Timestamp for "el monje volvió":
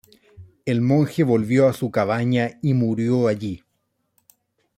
0.65-1.67